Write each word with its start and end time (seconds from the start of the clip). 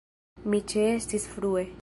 Mi 0.53 0.61
ĉeestis 0.73 1.29
frue. 1.37 1.67